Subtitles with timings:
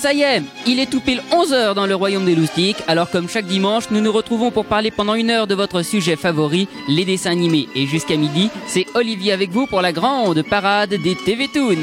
[0.00, 3.28] ça y est, il est tout pile 11h dans le royaume des loustiques, alors comme
[3.28, 7.04] chaque dimanche, nous nous retrouvons pour parler pendant une heure de votre sujet favori, les
[7.04, 7.68] dessins animés.
[7.74, 11.76] Et jusqu'à midi, c'est Olivier avec vous pour la grande parade des TV Toons.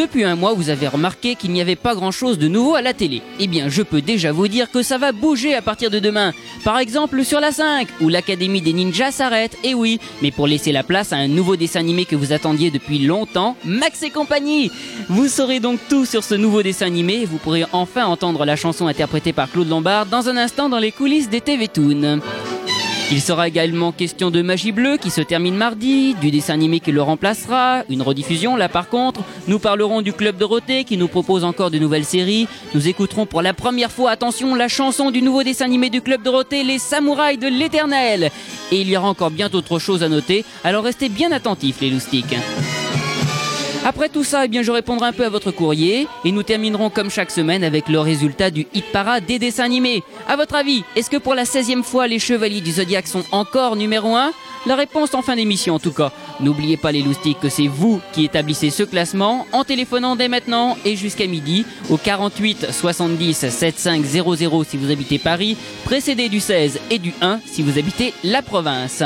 [0.00, 2.94] Depuis un mois, vous avez remarqué qu'il n'y avait pas grand-chose de nouveau à la
[2.94, 3.20] télé.
[3.38, 6.32] Eh bien, je peux déjà vous dire que ça va bouger à partir de demain.
[6.64, 9.58] Par exemple, sur la 5, où l'Académie des Ninjas s'arrête.
[9.62, 12.70] Et oui, mais pour laisser la place à un nouveau dessin animé que vous attendiez
[12.70, 14.72] depuis longtemps, Max et compagnie.
[15.10, 18.56] Vous saurez donc tout sur ce nouveau dessin animé et vous pourrez enfin entendre la
[18.56, 22.20] chanson interprétée par Claude Lombard dans un instant dans les coulisses des TV Toons.
[23.12, 26.92] Il sera également question de Magie Bleue qui se termine mardi, du dessin animé qui
[26.92, 29.22] le remplacera, une rediffusion là par contre.
[29.48, 32.46] Nous parlerons du Club Dorothée qui nous propose encore de nouvelles séries.
[32.72, 36.22] Nous écouterons pour la première fois, attention, la chanson du nouveau dessin animé du Club
[36.22, 38.30] Dorothée, Les Samouraïs de l'Éternel.
[38.70, 41.90] Et il y aura encore bien d'autres choses à noter, alors restez bien attentifs les
[41.90, 42.36] loustiques.
[43.82, 46.90] Après tout ça, eh bien, je répondrai un peu à votre courrier et nous terminerons
[46.90, 50.02] comme chaque semaine avec le résultat du hit parade des dessins animés.
[50.28, 53.76] À votre avis, est-ce que pour la 16e fois les Chevaliers du Zodiaque sont encore
[53.76, 54.32] numéro 1
[54.66, 56.12] La réponse en fin d'émission en tout cas.
[56.40, 60.76] N'oubliez pas les loustiques que c'est vous qui établissez ce classement en téléphonant dès maintenant
[60.84, 66.98] et jusqu'à midi au 48 70 7500 si vous habitez Paris, précédé du 16 et
[66.98, 69.02] du 1 si vous habitez la province.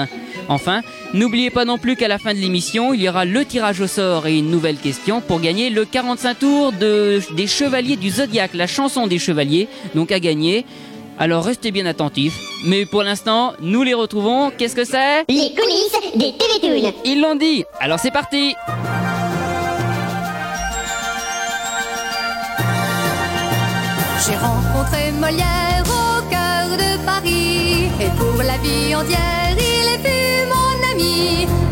[0.49, 3.81] Enfin, n'oubliez pas non plus qu'à la fin de l'émission, il y aura le tirage
[3.81, 8.11] au sort et une nouvelle question pour gagner le 45 tours de, des Chevaliers du
[8.11, 10.65] Zodiaque, la chanson des Chevaliers, donc à gagner.
[11.19, 12.39] Alors restez bien attentifs.
[12.67, 14.51] Mais pour l'instant, nous les retrouvons.
[14.51, 15.25] Qu'est-ce que c'est?
[15.29, 16.93] Les coulisses des TV Toons.
[17.05, 17.65] Ils l'ont dit.
[17.81, 18.55] Alors c'est parti
[24.27, 29.19] J'ai rencontré Molière au cœur de Paris Et pour la vie entière
[29.53, 30.24] il est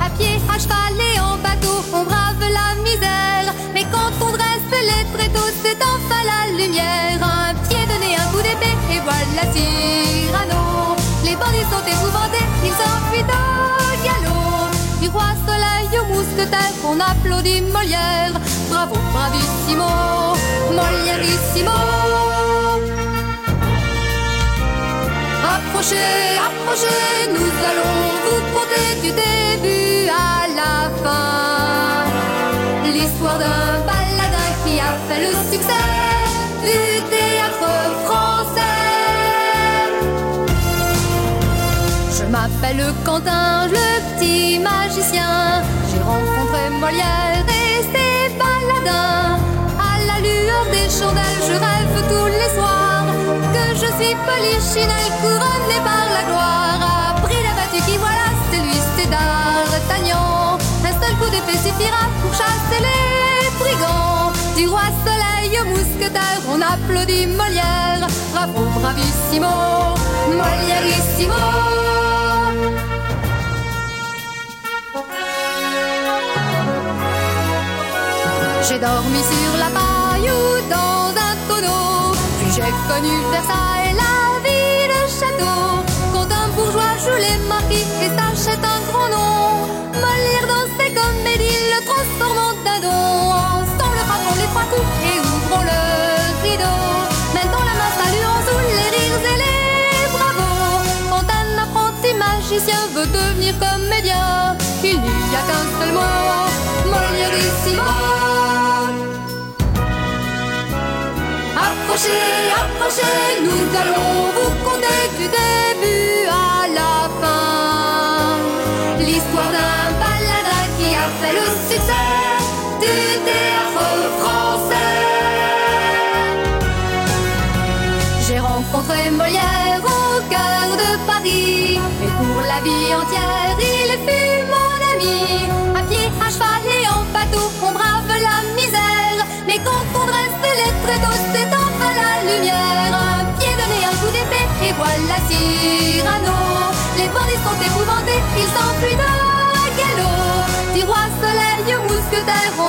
[0.01, 3.53] À pied, à cheval et en bateau on brave la misère.
[3.75, 7.19] Mais quand on dresse les tréteaux c'est enfin la lumière.
[7.23, 10.97] Un pied donné, un coup d'épée et voilà Cyrano.
[11.25, 14.71] Les bandits sont épouvantés, ils s'enfuient au galop.
[15.01, 18.35] Du roi soleil au mousquetaire on applaudit Molière.
[18.71, 19.91] Bravo, bravissimo,
[20.77, 21.77] Molièrissimo.
[25.55, 28.43] Approchez, approchez, nous allons vous
[29.03, 32.05] du début à la fin.
[32.85, 35.89] L'histoire d'un baladin qui a fait le succès
[36.67, 36.81] du
[37.13, 37.73] théâtre
[38.05, 38.79] français.
[42.17, 43.89] Je m'appelle Quentin, le
[44.19, 45.63] petit magicien.
[45.91, 49.39] J'ai rencontré Molière et ses baladins.
[49.91, 53.07] À la lueur des chandelles, je rêve tous les soirs
[53.55, 56.72] que je suis polichinelle couronnée par la gloire.
[59.03, 60.59] C'est d'Artagnan.
[60.85, 64.33] Un seul coup d'épée suffira pour chasser les brigands.
[64.57, 68.07] Du roi soleil au mousquetaire, on applaudit Molière.
[68.33, 69.95] Bravo, bravissimo,
[70.29, 71.35] Molièrissimo.
[78.69, 82.15] J'ai dormi sur la paille ou dans un tonneau.
[82.41, 85.82] Puis j'ai connu Versailles, la vie de château.
[87.75, 89.67] Et s'achète un grand nom.
[89.95, 93.33] Molière dans ses comédies le transforme en dindon.
[93.59, 95.81] Ensemble frappons les trois coups et ouvrons le
[96.45, 96.81] rideau.
[97.35, 97.93] Maintenant la main
[98.33, 100.81] en sous les rires et les bravos.
[101.11, 106.51] Quand un apprenti magicien veut devenir comédien, il n'y a qu'un seul mot,
[106.91, 107.83] Molièrissimo.
[111.57, 114.32] Approchez, approchez, nous allons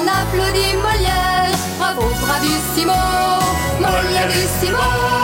[0.04, 1.52] on applaudit Molière.
[1.78, 2.94] Bravo, bravissimo,
[3.80, 5.23] Molièrissimo.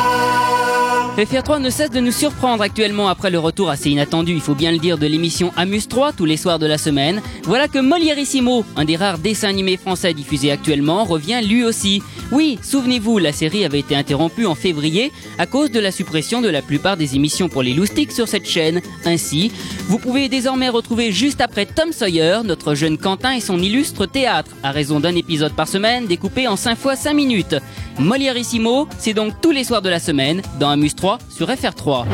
[1.20, 4.72] FR3 ne cesse de nous surprendre actuellement après le retour assez inattendu, il faut bien
[4.72, 7.22] le dire, de l'émission Amuse 3 tous les soirs de la semaine.
[7.44, 12.02] Voilà que Molièrissimo, un des rares dessins animés français diffusés actuellement, revient lui aussi.
[12.32, 16.48] Oui, souvenez-vous, la série avait été interrompue en février à cause de la suppression de
[16.48, 18.80] la plupart des émissions pour les loustiques sur cette chaîne.
[19.04, 19.52] Ainsi,
[19.88, 24.52] vous pouvez désormais retrouver juste après Tom Sawyer, notre jeune Quentin et son illustre théâtre,
[24.64, 27.56] à raison d'un épisode par semaine découpé en 5 fois 5 minutes.
[27.98, 32.06] Molièrissimo, c'est donc tous les soirs de la semaine dans Amuse 3 sur FR3.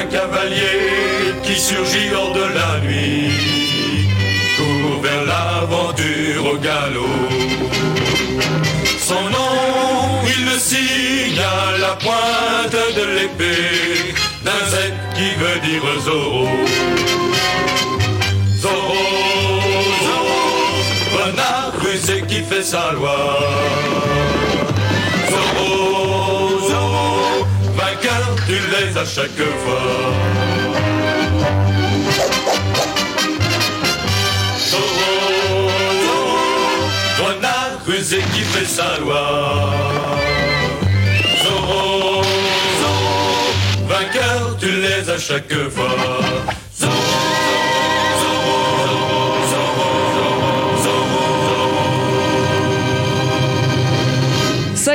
[0.00, 3.30] Un cavalier qui surgit hors de la nuit
[4.56, 7.16] court vers l'aventure au galop.
[8.98, 14.74] Son nom, il le signe à la pointe de l'épée d'un Z
[15.16, 16.48] qui veut dire Zorro.
[18.62, 19.04] Zorro,
[20.06, 20.42] Zorro,
[21.20, 23.16] renard rusé qui fait sa loi.
[25.36, 27.46] Zorro, Zorro,
[27.76, 29.86] vainqueur, tu l'es à chaque fois.
[34.70, 35.68] Zorro,
[36.04, 36.38] Zorro,
[37.26, 39.24] renard rusé qui fait sa loi.
[41.42, 42.22] Zorro,
[42.80, 43.18] Zorro,
[43.88, 46.65] vainqueur, tu l'es à chaque fois.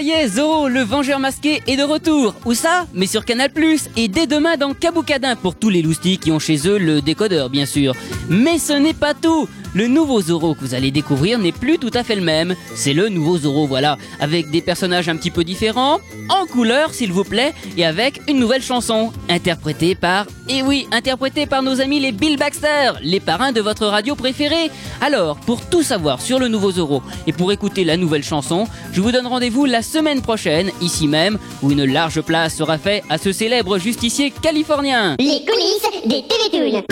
[0.01, 2.33] Ça y est, Zorro, le vengeur masqué, est de retour.
[2.45, 3.51] Où ça Mais sur Canal+,
[3.95, 7.51] et dès demain dans Kaboukadin pour tous les loustiques qui ont chez eux le décodeur,
[7.51, 7.93] bien sûr.
[8.27, 11.91] Mais ce n'est pas tout le nouveau Zorro que vous allez découvrir n'est plus tout
[11.93, 12.55] à fait le même.
[12.75, 17.11] C'est le nouveau Zorro, voilà, avec des personnages un petit peu différents, en couleur s'il
[17.11, 21.99] vous plaît, et avec une nouvelle chanson, interprétée par, et oui, interprétée par nos amis
[21.99, 24.69] les Bill Baxter, les parrains de votre radio préférée.
[24.99, 29.01] Alors, pour tout savoir sur le nouveau Zorro et pour écouter la nouvelle chanson, je
[29.01, 33.17] vous donne rendez-vous la semaine prochaine, ici même, où une large place sera faite à
[33.17, 35.15] ce célèbre justicier californien.
[35.19, 36.83] Les coulisses des Télétoons.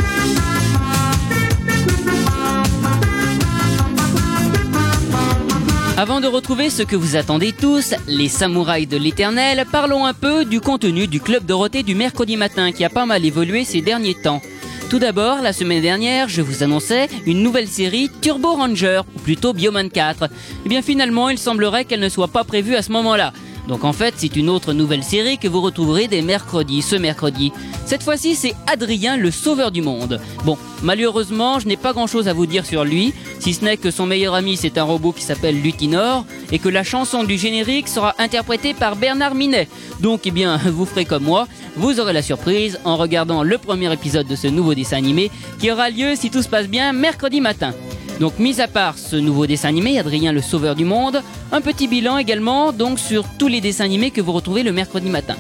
[6.00, 10.46] Avant de retrouver ce que vous attendez tous, les samouraïs de l'éternel, parlons un peu
[10.46, 14.16] du contenu du Club Dorothée du mercredi matin qui a pas mal évolué ces derniers
[14.16, 14.42] temps.
[14.90, 19.52] Tout d'abord, la semaine dernière, je vous annonçais une nouvelle série Turbo Ranger, ou plutôt
[19.52, 20.30] Bioman 4.
[20.66, 23.34] Et bien finalement, il semblerait qu'elle ne soit pas prévue à ce moment-là.
[23.70, 27.54] Donc en fait, c'est une autre nouvelle série que vous retrouverez dès mercredi, ce mercredi.
[27.86, 30.20] Cette fois-ci, c'est Adrien, le sauveur du monde.
[30.44, 33.92] Bon, malheureusement, je n'ai pas grand-chose à vous dire sur lui, si ce n'est que
[33.92, 37.88] son meilleur ami, c'est un robot qui s'appelle Lutinor, et que la chanson du générique
[37.88, 39.68] sera interprétée par Bernard Minet.
[40.00, 43.94] Donc, eh bien, vous ferez comme moi, vous aurez la surprise en regardant le premier
[43.94, 45.30] épisode de ce nouveau dessin animé,
[45.60, 47.76] qui aura lieu, si tout se passe bien, mercredi matin.
[48.20, 51.22] Donc, mis à part ce nouveau dessin animé, Adrien le Sauveur du Monde,
[51.52, 55.10] un petit bilan également donc sur tous les dessins animés que vous retrouvez le mercredi
[55.10, 55.36] matin.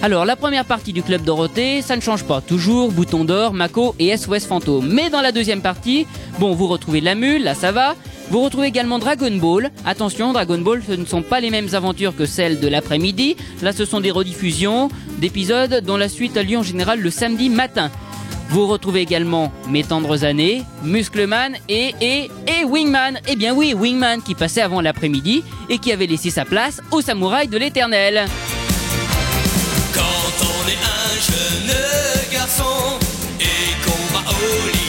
[0.00, 2.40] Alors, la première partie du Club Dorothée, ça ne change pas.
[2.40, 4.88] Toujours Bouton d'Or, Mako et SOS Fantôme.
[4.88, 6.06] Mais dans la deuxième partie,
[6.40, 7.94] bon, vous retrouvez la mule, là ça va.
[8.30, 9.70] Vous retrouvez également Dragon Ball.
[9.84, 13.36] Attention, Dragon Ball, ce ne sont pas les mêmes aventures que celles de l'après-midi.
[13.62, 14.88] Là, ce sont des rediffusions
[15.18, 17.90] d'épisodes dont la suite a lieu en général le samedi matin.
[18.52, 23.18] Vous retrouvez également Mes tendres années, Muscleman et, et, et Wingman.
[23.26, 27.00] Eh bien oui, Wingman qui passait avant l'après-midi et qui avait laissé sa place au
[27.00, 28.26] samouraï de l'éternel.
[29.94, 32.98] Quand on est un jeune garçon
[33.40, 34.81] et qu'on va au lycée,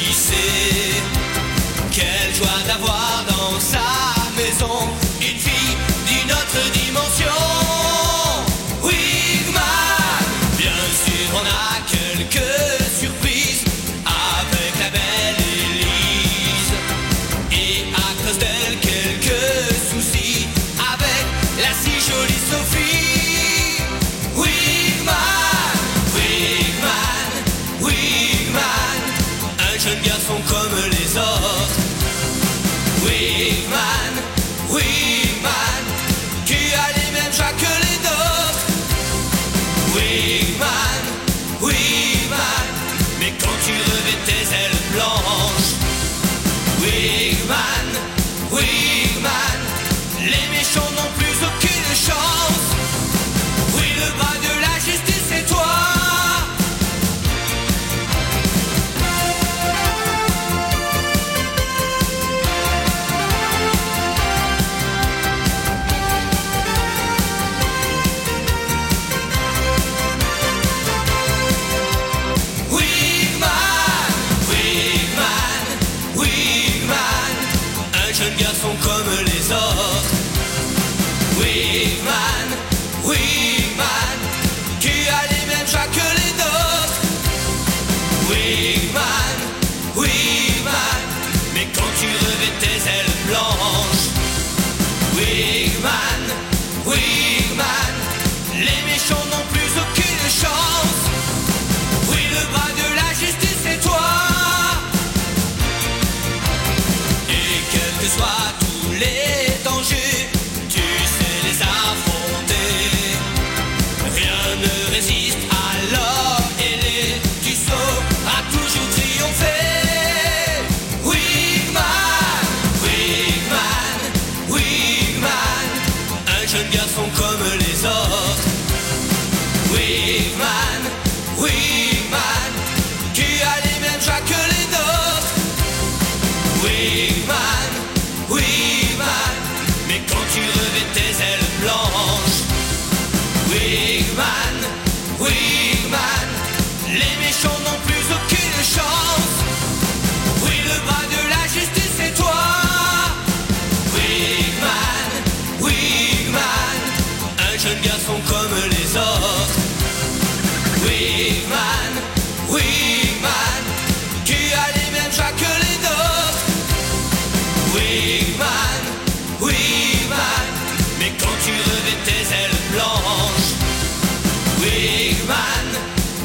[175.23, 175.69] Wigman,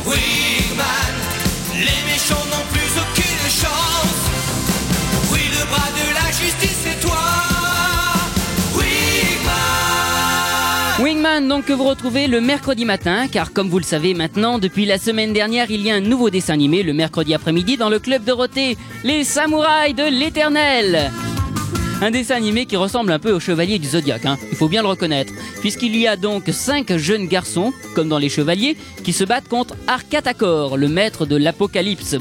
[0.07, 1.15] Wigman,
[1.75, 4.23] les méchants n'ont plus aucune chance.
[5.31, 7.17] Oui, le bras de la justice, c'est toi.
[10.99, 14.85] Wingman, donc que vous retrouvez le mercredi matin, car comme vous le savez maintenant, depuis
[14.85, 18.01] la semaine dernière, il y a un nouveau dessin animé le mercredi après-midi dans le
[18.01, 21.13] club Dorothée, Les Samouraïs de l'Éternel.
[22.01, 24.83] Un dessin animé qui ressemble un peu au Chevalier du Zodiaque, hein, il faut bien
[24.83, 29.25] le reconnaître, puisqu'il y a donc cinq jeunes garçons, comme dans les Chevaliers, qui se
[29.25, 32.15] battent contre Arcatacor, le maître de l'Apocalypse,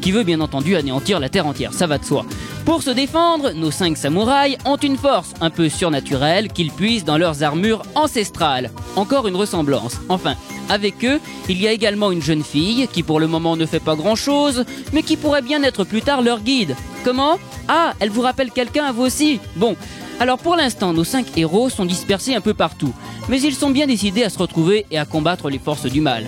[0.00, 2.26] qui veut bien entendu anéantir la Terre entière, ça va de soi.
[2.64, 7.18] Pour se défendre, nos cinq samouraïs ont une force un peu surnaturelle qu'ils puisent dans
[7.18, 8.70] leurs armures ancestrales.
[8.94, 10.00] Encore une ressemblance.
[10.08, 10.36] Enfin,
[10.68, 13.80] avec eux, il y a également une jeune fille qui pour le moment ne fait
[13.80, 16.74] pas grand chose, mais qui pourrait bien être plus tard leur guide.
[17.04, 17.38] Comment?
[17.68, 19.76] Ah, elle vous rappelle quelqu'un à vous aussi Bon,
[20.18, 22.92] alors pour l'instant, nos cinq héros sont dispersés un peu partout,
[23.28, 26.26] mais ils sont bien décidés à se retrouver et à combattre les forces du mal.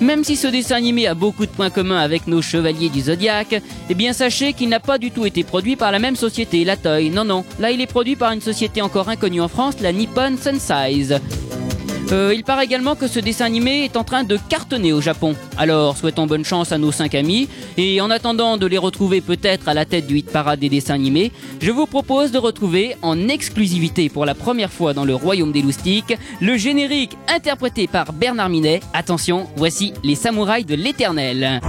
[0.00, 3.60] Même si ce dessin animé a beaucoup de points communs avec nos chevaliers du Zodiaque,
[3.90, 6.76] eh bien sachez qu'il n'a pas du tout été produit par la même société, la
[6.76, 7.10] Toei.
[7.10, 10.36] Non, non, là il est produit par une société encore inconnue en France, la Nippon
[10.40, 11.20] Sunsize.
[12.10, 15.34] Euh, il paraît également que ce dessin animé est en train de cartonner au Japon.
[15.58, 17.48] Alors, souhaitons bonne chance à nos cinq amis.
[17.76, 20.94] Et en attendant de les retrouver peut-être à la tête du hit parade des dessins
[20.94, 25.52] animés, je vous propose de retrouver en exclusivité pour la première fois dans le royaume
[25.52, 28.80] des loustiques le générique interprété par Bernard Minet.
[28.94, 31.60] Attention, voici les samouraïs de l'éternel.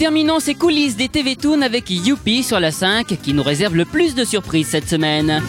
[0.00, 3.84] Terminons ces coulisses des TV Toon avec Youpi sur la 5 qui nous réserve le
[3.84, 5.42] plus de surprises cette semaine.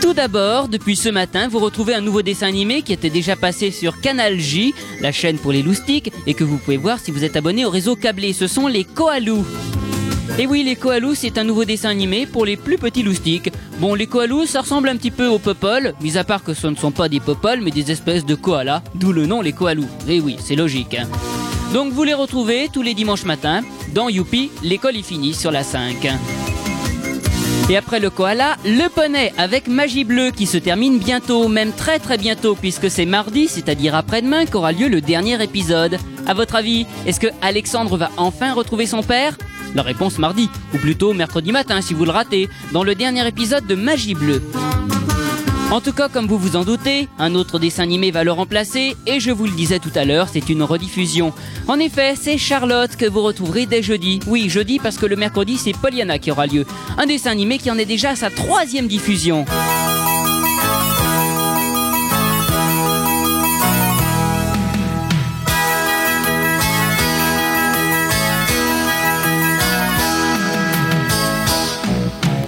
[0.00, 3.70] Tout d'abord, depuis ce matin, vous retrouvez un nouveau dessin animé qui était déjà passé
[3.70, 7.24] sur Canal J, la chaîne pour les loustiques, et que vous pouvez voir si vous
[7.24, 8.32] êtes abonné au réseau câblé.
[8.32, 9.44] Ce sont les Koalous.
[10.38, 13.52] Et oui, les Koalous, c'est un nouveau dessin animé pour les plus petits loustiques.
[13.80, 16.68] Bon, les Koalous, ça ressemble un petit peu aux Popol, mis à part que ce
[16.68, 19.90] ne sont pas des Popol, mais des espèces de koalas, d'où le nom les Koalous.
[20.08, 20.94] Et oui, c'est logique.
[20.94, 21.41] hein.
[21.72, 23.62] Donc vous les retrouvez tous les dimanches matins
[23.94, 26.06] dans Youpi, l'école est finie sur la 5.
[27.70, 31.98] Et après le koala, le poney avec Magie Bleue qui se termine bientôt, même très
[31.98, 35.98] très bientôt puisque c'est mardi, c'est-à-dire après-demain qu'aura lieu le dernier épisode.
[36.26, 39.38] À votre avis, est-ce que Alexandre va enfin retrouver son père?
[39.74, 43.66] La réponse mardi, ou plutôt mercredi matin si vous le ratez, dans le dernier épisode
[43.66, 44.42] de Magie Bleue.
[45.72, 48.94] En tout cas, comme vous vous en doutez, un autre dessin animé va le remplacer,
[49.06, 51.32] et je vous le disais tout à l'heure, c'est une rediffusion.
[51.66, 54.20] En effet, c'est Charlotte que vous retrouverez dès jeudi.
[54.26, 56.66] Oui, jeudi parce que le mercredi, c'est Pollyanna qui aura lieu.
[56.98, 59.46] Un dessin animé qui en est déjà sa troisième diffusion.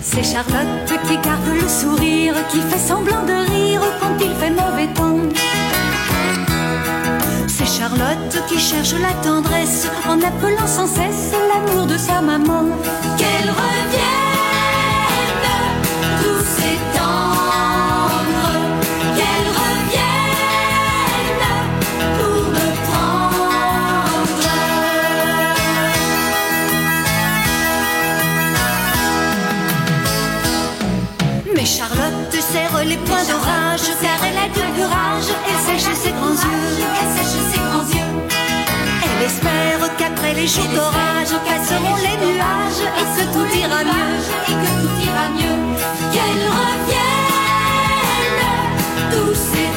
[0.03, 4.89] C'est Charlotte qui garde le sourire, qui fait semblant de rire quand il fait mauvais
[4.95, 5.19] temps.
[7.47, 12.65] C'est Charlotte qui cherche la tendresse en appelant sans cesse l'amour de sa maman.
[13.19, 14.34] Qu'elle revienne,
[33.29, 35.31] d'orage car elle a du courage.
[35.49, 36.71] Elle sèche ses grands yeux.
[37.01, 38.13] Elle sèche ses grands yeux.
[39.05, 44.21] Elle espère qu'après les jours d'orage passeront les nuages et que tout ira mieux.
[44.51, 45.59] Et que tout ira mieux.
[46.13, 47.25] Qu'elle revienne,
[49.13, 49.74] tous ces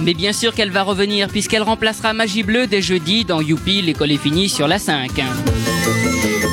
[0.00, 4.12] Mais bien sûr qu'elle va revenir puisqu'elle remplacera Magie Bleue dès jeudi dans Youpi, l'école
[4.12, 5.22] est finie sur la 5.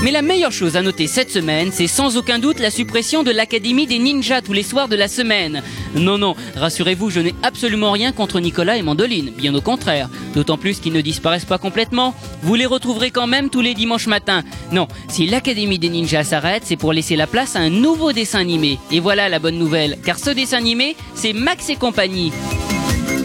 [0.02, 3.32] Mais la meilleure chose à noter cette semaine, c'est sans aucun doute la suppression de
[3.32, 5.62] l'Académie des Ninjas tous les soirs de la semaine.
[5.94, 10.10] Non, non, rassurez-vous, je n'ai absolument rien contre Nicolas et Mandoline, bien au contraire.
[10.36, 12.16] D'autant plus qu'ils ne disparaissent pas complètement.
[12.44, 14.44] Vous les retrouverez quand même tous les dimanches matins.
[14.72, 18.40] Non, si l'Académie des Ninjas s'arrête, c'est pour laisser la place à un nouveau dessin
[18.40, 18.80] animé.
[18.92, 22.32] Et voilà la bonne nouvelle, car ce dessin animé, c'est Max et compagnie.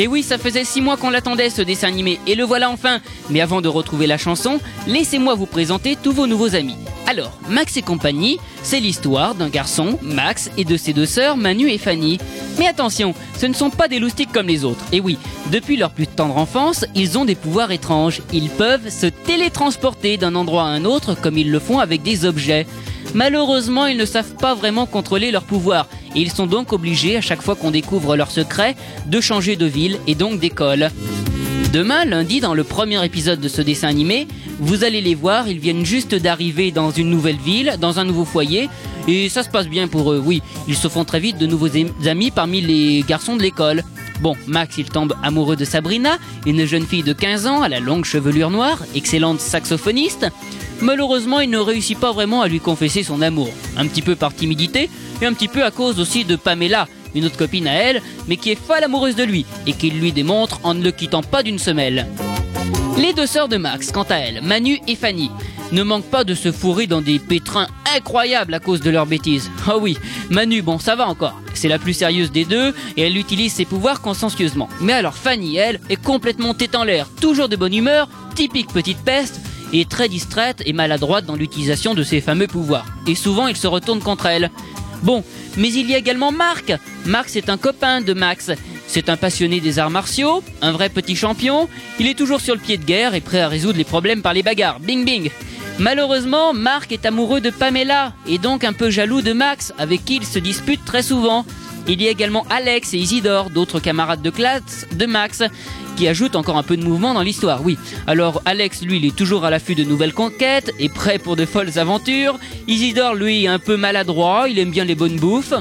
[0.01, 2.99] Et oui, ça faisait six mois qu'on l'attendait ce dessin animé, et le voilà enfin.
[3.31, 6.77] Mais avant de retrouver la chanson, laissez-moi vous présenter tous vos nouveaux amis.
[7.07, 11.71] Alors, Max et compagnie, c'est l'histoire d'un garçon, Max, et de ses deux sœurs, Manu
[11.71, 12.19] et Fanny.
[12.59, 14.85] Mais attention, ce ne sont pas des loustiques comme les autres.
[14.91, 15.17] Et oui,
[15.53, 18.21] depuis leur plus tendre enfance, ils ont des pouvoirs étranges.
[18.33, 22.25] Ils peuvent se télétransporter d'un endroit à un autre comme ils le font avec des
[22.25, 22.67] objets.
[23.15, 27.21] Malheureusement, ils ne savent pas vraiment contrôler leurs pouvoirs et ils sont donc obligés, à
[27.21, 30.91] chaque fois qu'on découvre leur secret, de changer de ville et donc d'école.
[31.73, 34.29] Demain, lundi, dans le premier épisode de ce dessin animé,
[34.61, 38.25] Vous allez les voir, ils viennent juste d'arriver dans une nouvelle ville, dans un nouveau
[38.25, 38.69] foyer,
[39.09, 40.43] et ça se passe bien pour eux, oui.
[40.69, 41.71] Ils se font très vite de nouveaux
[42.07, 43.83] amis parmi les garçons de l'école.
[44.21, 47.81] Bon, Max, il tombe amoureux de Sabrina, une jeune fille de 15 ans à la
[47.81, 50.27] longue chevelure noire, excellente saxophoniste.
[50.85, 53.49] Malheureusement, il ne réussit pas vraiment à lui confesser son amour.
[53.79, 54.91] Un petit peu par timidité,
[55.23, 58.37] et un petit peu à cause aussi de Pamela, une autre copine à elle, mais
[58.37, 61.43] qui est folle amoureuse de lui, et qu'il lui démontre en ne le quittant pas
[61.43, 62.07] d'une semelle.
[62.99, 65.31] Les deux sœurs de Max, quant à elles, Manu et Fanny,
[65.73, 67.67] ne manquent pas de se fourrer dans des pétrins
[67.97, 69.51] incroyables à cause de leurs bêtises.
[69.67, 69.97] Ah oui,
[70.29, 71.41] Manu, bon, ça va encore.
[71.55, 74.69] C'est la plus sérieuse des deux et elle utilise ses pouvoirs consciencieusement.
[74.83, 79.03] Mais alors Fanny, elle, est complètement tête en l'air, toujours de bonne humeur, typique petite
[79.03, 79.41] peste,
[79.75, 82.87] et très distraite et maladroite dans l'utilisation de ses fameux pouvoirs.
[83.07, 84.51] Et souvent, il se retourne contre elle.
[85.03, 85.25] Bon,
[85.57, 86.73] mais il y a également Marc.
[87.05, 88.53] Marc, c'est un copain de Max.
[88.87, 91.69] C'est un passionné des arts martiaux, un vrai petit champion.
[91.99, 94.33] Il est toujours sur le pied de guerre et prêt à résoudre les problèmes par
[94.33, 94.79] les bagarres.
[94.79, 95.31] Bing bing.
[95.81, 100.17] Malheureusement, Marc est amoureux de Pamela et donc un peu jaloux de Max, avec qui
[100.17, 101.45] il se dispute très souvent.
[101.87, 105.43] Il y a également Alex et Isidore, d'autres camarades de classe de Max,
[105.97, 107.79] qui ajoutent encore un peu de mouvement dans l'histoire, oui.
[108.07, 111.45] Alors Alex, lui, il est toujours à l'affût de nouvelles conquêtes et prêt pour de
[111.45, 112.39] folles aventures.
[112.67, 115.55] Isidore, lui, est un peu maladroit, il aime bien les bonnes bouffes.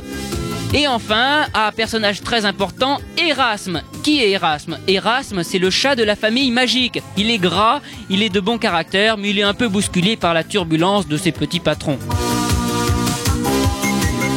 [0.73, 3.83] Et enfin, un personnage très important, Erasme.
[4.01, 4.79] Qui est Erasme?
[4.87, 6.99] Erasme, c'est le chat de la famille magique.
[7.15, 10.33] Il est gras, il est de bon caractère, mais il est un peu bousculé par
[10.33, 11.99] la turbulence de ses petits patrons.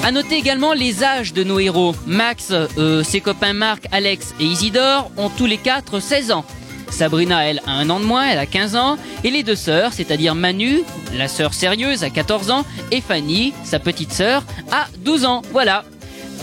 [0.06, 1.92] À noter également les âges de nos héros.
[2.06, 6.44] Max, euh, ses copains Marc, Alex et Isidore ont tous les quatre 16 ans.
[6.90, 8.98] Sabrina, elle, a un an de moins, elle a 15 ans.
[9.24, 13.80] Et les deux sœurs, c'est-à-dire Manu, la sœur sérieuse, a 14 ans, et Fanny, sa
[13.80, 15.42] petite sœur, a 12 ans.
[15.50, 15.82] Voilà,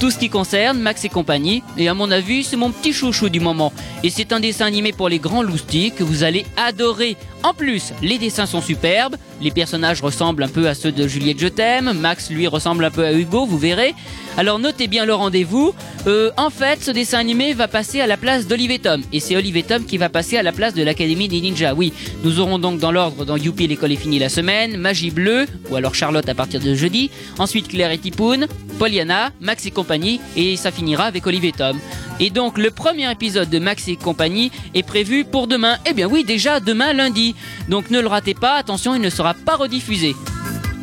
[0.01, 1.63] tout ce qui concerne Max et compagnie.
[1.77, 3.71] Et à mon avis, c'est mon petit chouchou du moment.
[4.03, 7.15] Et c'est un dessin animé pour les grands loustiques que vous allez adorer.
[7.43, 9.17] En plus, les dessins sont superbes.
[9.41, 11.91] Les personnages ressemblent un peu à ceux de Juliette Je t'aime.
[11.93, 13.93] Max, lui, ressemble un peu à Hugo, vous verrez.
[14.37, 15.75] Alors notez bien le rendez-vous.
[16.07, 19.01] Euh, en fait, ce dessin animé va passer à la place d'Olivier Tom.
[19.11, 21.73] Et c'est Olivier Tom qui va passer à la place de l'Académie des Ninjas.
[21.75, 25.45] Oui, nous aurons donc dans l'ordre dans Youpi l'école est finie la semaine, Magie Bleue,
[25.69, 27.11] ou alors Charlotte à partir de jeudi.
[27.37, 28.47] Ensuite Claire et Tipoun,
[28.79, 30.19] Poliana, Max et compagnie.
[30.35, 31.77] Et ça finira avec Olivier Tom.
[32.19, 35.77] Et donc le premier épisode de Max et compagnie est prévu pour demain.
[35.85, 37.35] Eh bien oui, déjà demain lundi.
[37.69, 40.15] Donc ne le ratez pas, attention, il ne sera pas rediffusé.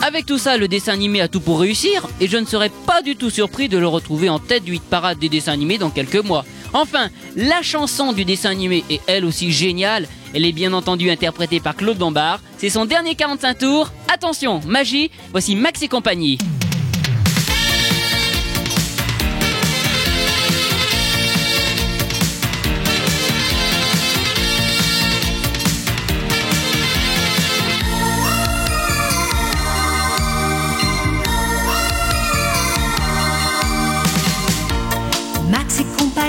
[0.03, 3.03] Avec tout ça, le dessin animé a tout pour réussir, et je ne serais pas
[3.03, 5.91] du tout surpris de le retrouver en tête du hit parade des dessins animés dans
[5.91, 6.47] quelques mois.
[6.73, 10.09] Enfin, la chanson du dessin animé est elle aussi géniale.
[10.33, 12.41] Elle est bien entendu interprétée par Claude Bombard.
[12.57, 13.91] C'est son dernier 45 tours.
[14.13, 16.39] Attention, magie, voici Max et compagnie.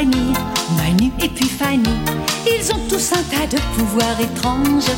[0.03, 1.83] Manu et puis Fanny,
[2.47, 4.91] ils ont tous un tas de pouvoirs étranges.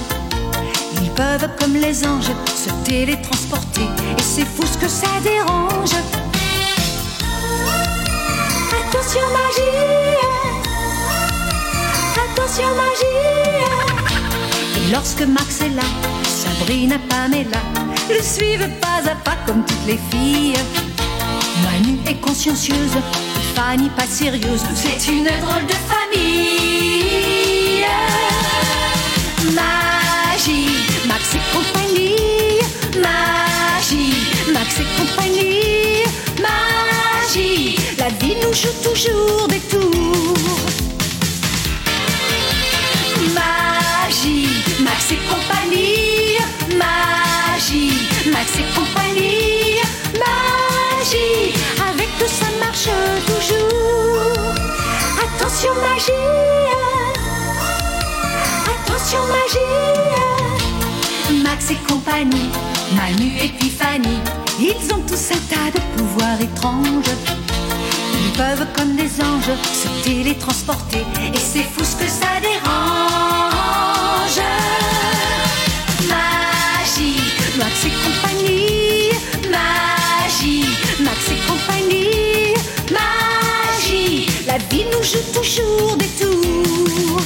[1.02, 3.82] Ils peuvent, comme les anges, se télétransporter,
[4.18, 5.96] et c'est fou ce que ça dérange.
[8.72, 10.18] Attention magie,
[12.16, 13.28] attention magie.
[14.78, 15.84] Et lorsque Max est là,
[16.24, 17.60] Sabrina, Pamela
[18.10, 20.56] le suivent pas à pas comme toutes les filles.
[21.64, 22.98] Manu est consciencieuse,
[23.56, 24.64] Fanny pas sérieuse.
[24.76, 27.86] C'est une drôle de famille.
[29.54, 30.76] Magie,
[31.08, 32.60] Max et compagnie.
[33.00, 34.16] Magie,
[34.54, 36.04] Max et compagnie.
[36.42, 40.58] Magie, la vie nous joue toujours des tours.
[43.36, 44.48] Magie,
[44.80, 46.13] Max et compagnie.
[58.66, 59.84] Attention magie.
[61.44, 62.50] Max et compagnie,
[62.96, 63.72] Manu et puis
[64.60, 67.14] ils ont tous un tas de pouvoirs étranges.
[68.26, 72.64] Ils peuvent comme des anges se télétransporter et c'est fou ce que ça dérange.
[76.08, 77.22] Magie,
[77.58, 78.83] Max et compagnie,
[84.54, 87.23] la vie nous joue toujours des tours.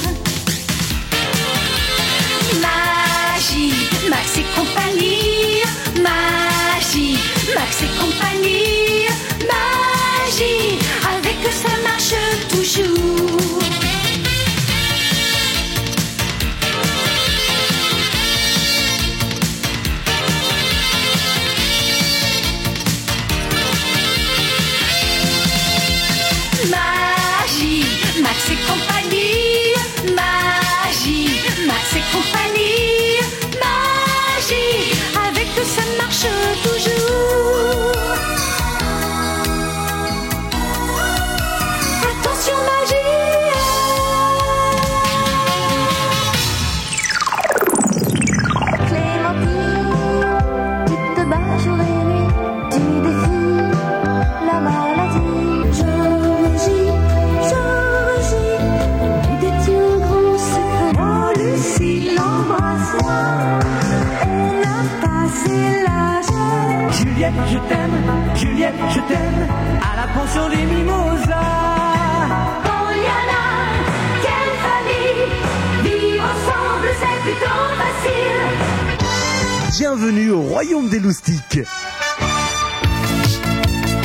[79.78, 81.60] Bienvenue au royaume des loustiques.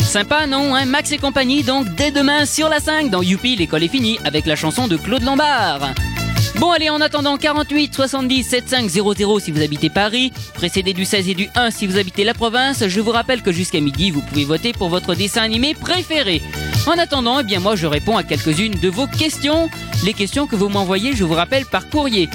[0.04, 0.86] Sympa, non hein?
[0.86, 4.46] Max et compagnie, donc dès demain sur la 5 dans Youpi, l'école est finie, avec
[4.46, 5.96] la chanson de Claude Lombard.
[6.60, 11.30] Bon allez, en attendant 48 70 75 00 si vous habitez Paris, précédé du 16
[11.30, 14.22] et du 1 si vous habitez la province, je vous rappelle que jusqu'à midi, vous
[14.22, 16.44] pouvez voter pour votre dessin animé préféré.
[16.86, 19.72] En attendant, eh bien moi je réponds à quelques-unes de vos questions,
[20.06, 22.30] les questions que vous m'envoyez, je vous rappelle par courrier.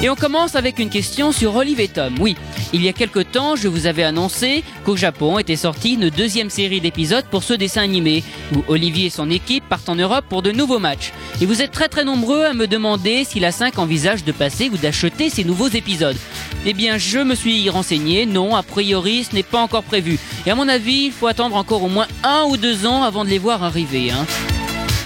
[0.00, 2.14] Et on commence avec une question sur Olive et Tom.
[2.20, 2.36] Oui,
[2.72, 6.50] il y a quelque temps, je vous avais annoncé qu'au Japon était sortie une deuxième
[6.50, 8.22] série d'épisodes pour ce dessin animé,
[8.54, 11.12] où Olivier et son équipe partent en Europe pour de nouveaux matchs.
[11.40, 14.70] Et vous êtes très très nombreux à me demander si la 5 envisage de passer
[14.72, 16.16] ou d'acheter ces nouveaux épisodes.
[16.64, 20.20] Eh bien, je me suis renseigné, non, a priori, ce n'est pas encore prévu.
[20.46, 23.24] Et à mon avis, il faut attendre encore au moins un ou deux ans avant
[23.24, 24.12] de les voir arriver.
[24.12, 24.26] Hein.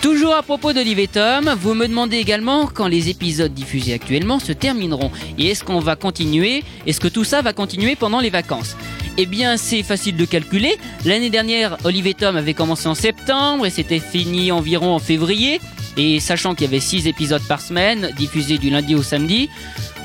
[0.02, 4.50] Toujours à propos d'Olive Tom, vous me demandez également quand les épisodes diffusés actuellement se
[4.50, 5.12] termineront.
[5.38, 6.64] Et est-ce qu'on va continuer?
[6.88, 8.76] Est-ce que tout ça va continuer pendant les vacances?
[9.16, 10.76] Eh bien, c'est facile de calculer.
[11.04, 15.60] L'année dernière, Olive et Tom avait commencé en septembre et c'était fini environ en février.
[15.96, 19.50] Et sachant qu'il y avait 6 épisodes par semaine, diffusés du lundi au samedi,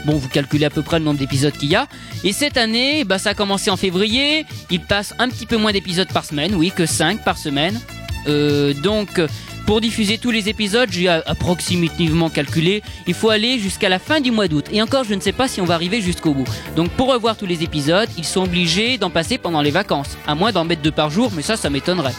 [0.06, 1.88] bon, vous calculez à peu près le nombre d'épisodes qu'il y a.
[2.24, 4.46] Et cette année, bah, ça a commencé en février.
[4.70, 7.82] Il passe un petit peu moins d'épisodes par semaine, oui, que 5 par semaine.
[8.28, 9.22] Euh, donc,
[9.68, 14.32] pour diffuser tous les épisodes, j'ai approximativement calculé, il faut aller jusqu'à la fin du
[14.32, 14.66] mois d'août.
[14.72, 16.48] Et encore, je ne sais pas si on va arriver jusqu'au bout.
[16.78, 20.18] Donc pour revoir tous les épisodes, ils sont obligés d'en passer pendant les vacances.
[20.26, 22.16] À moins d'en mettre deux par jour, mais ça, ça m'étonnerait.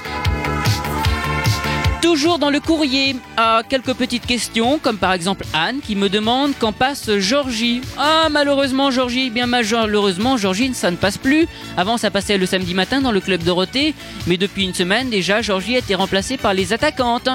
[2.00, 6.52] Toujours dans le courrier, à quelques petites questions, comme par exemple Anne qui me demande
[6.58, 7.80] quand passe Georgie.
[7.98, 11.48] Ah, malheureusement, Georgie, eh bien malheureusement, Georgie, ça ne passe plus.
[11.76, 13.94] Avant, ça passait le samedi matin dans le club Dorothée,
[14.28, 17.30] mais depuis une semaine déjà, Georgie a été remplacée par les attaquantes.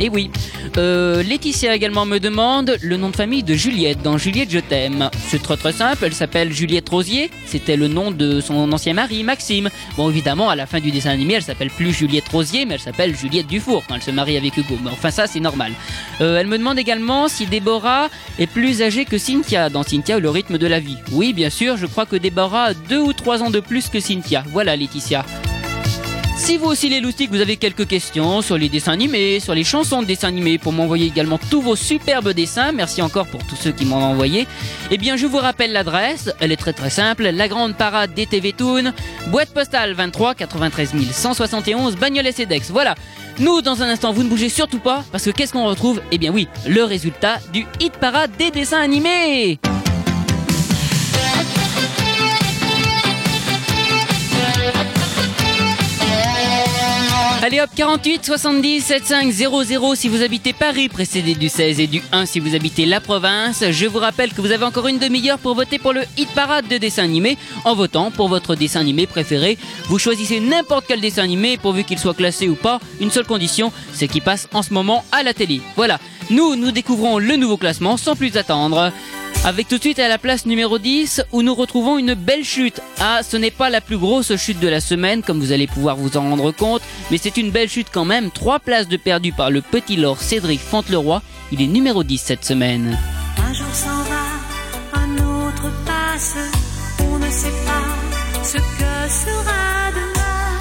[0.00, 0.30] Et oui.
[0.76, 5.08] Euh, Laetitia également me demande le nom de famille de Juliette dans Juliette Je t'aime.
[5.28, 9.22] C'est très très simple, elle s'appelle Juliette Rosier, c'était le nom de son ancien mari
[9.22, 9.70] Maxime.
[9.96, 12.80] Bon évidemment à la fin du dessin animé elle s'appelle plus Juliette Rosier mais elle
[12.80, 14.76] s'appelle Juliette Dufour quand elle se marie avec Hugo.
[14.82, 15.72] Mais enfin ça c'est normal.
[16.20, 18.08] Euh, elle me demande également si Déborah
[18.40, 20.96] est plus âgée que Cynthia dans Cynthia ou le rythme de la vie.
[21.12, 24.00] Oui bien sûr, je crois que Déborah a deux ou trois ans de plus que
[24.00, 24.42] Cynthia.
[24.50, 25.24] Voilà Laetitia.
[26.36, 29.64] Si vous aussi les loustiques, vous avez quelques questions sur les dessins animés, sur les
[29.64, 33.56] chansons de dessins animés, pour m'envoyer également tous vos superbes dessins, merci encore pour tous
[33.56, 34.46] ceux qui m'en ont envoyé,
[34.90, 38.26] eh bien je vous rappelle l'adresse, elle est très très simple, la grande parade des
[38.26, 38.92] TV Toon,
[39.28, 42.70] boîte postale 23 93 171 Bagnolet Cedex.
[42.70, 42.94] Voilà.
[43.38, 46.00] Nous, dans un instant, vous ne bougez surtout pas, parce que qu'est-ce qu'on retrouve?
[46.12, 49.58] Eh bien oui, le résultat du hit parade des dessins animés
[57.44, 62.00] Allez hop, 48 70 75 00 si vous habitez Paris, précédé du 16 et du
[62.10, 63.64] 1 si vous habitez la province.
[63.70, 66.66] Je vous rappelle que vous avez encore une demi-heure pour voter pour le hit parade
[66.68, 67.36] de dessin animé.
[67.66, 71.98] En votant pour votre dessin animé préféré, vous choisissez n'importe quel dessin animé pourvu qu'il
[71.98, 72.80] soit classé ou pas.
[72.98, 75.60] Une seule condition, c'est qu'il passe en ce moment à la télé.
[75.76, 76.00] Voilà,
[76.30, 78.92] nous, nous découvrons le nouveau classement sans plus attendre.
[79.44, 82.80] Avec tout de suite à la place numéro 10 où nous retrouvons une belle chute.
[82.98, 85.96] Ah, ce n'est pas la plus grosse chute de la semaine comme vous allez pouvoir
[85.96, 88.30] vous en rendre compte, mais c'est une belle chute quand même.
[88.30, 91.20] Trois places de perdu par le petit Lord Cédric Fanteleroy.
[91.52, 92.98] Il est numéro 10 cette semaine.
[93.46, 96.36] Un jour s'en va, un autre passe.
[97.00, 100.58] On ne sait pas ce que sera demain.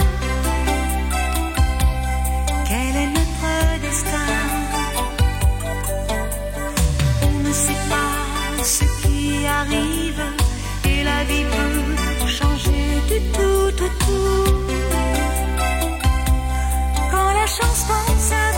[2.68, 4.23] Quel est notre destin?
[8.64, 10.24] Ce qui arrive
[10.86, 14.54] et la vie peut changer du tout au tout.
[17.12, 18.53] Quand la chance pense à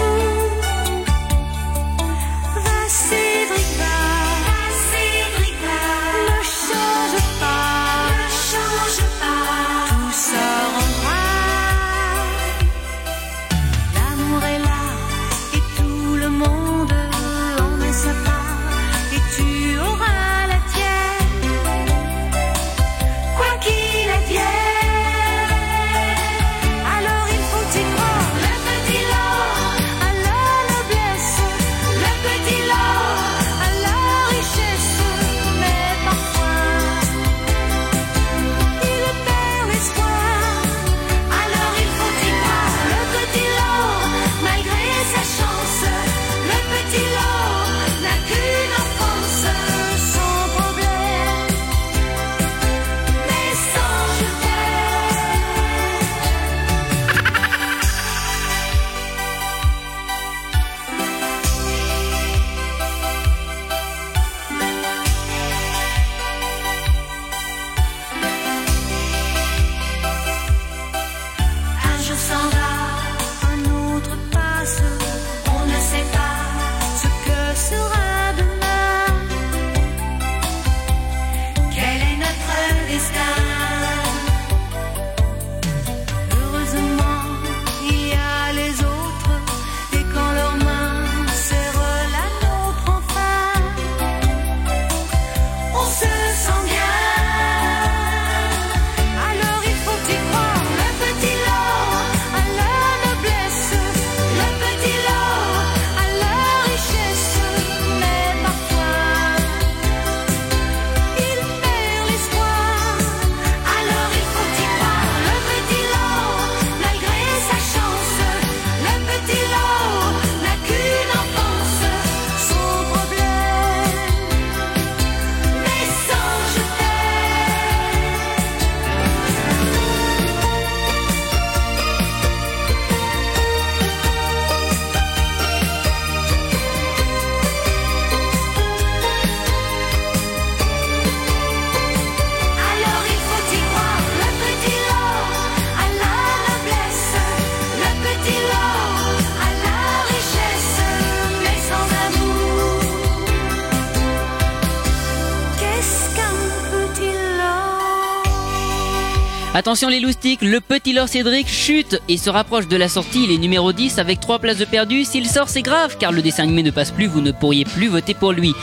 [159.75, 163.25] Attention les loustiques, le petit Lord Cédric chute et se rapproche de la sortie.
[163.25, 165.03] Il est numéro 10 avec 3 places de perdu.
[165.03, 167.89] S'il sort, c'est grave car le dessin animé ne passe plus, vous ne pourriez plus
[167.89, 168.53] voter pour lui.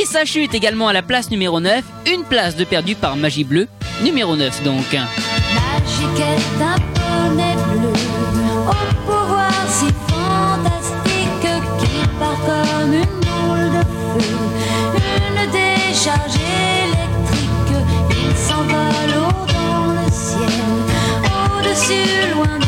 [0.00, 1.82] Et ça chute également à la place numéro 9,
[2.14, 3.66] une place de perdu par Magie Bleue,
[4.04, 4.92] numéro 9 donc.
[4.92, 7.88] Magique est un poney bleu
[8.68, 11.50] au pouvoir si fantastique
[12.20, 14.28] part comme une boule de feu,
[15.26, 16.51] une
[21.82, 22.61] si loin